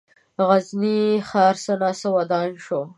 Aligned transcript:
غزني 0.47 0.99
ښار 1.29 1.55
څه 1.63 1.73
ناڅه 1.81 2.07
ودان 2.15 2.49
شو. 2.65 2.81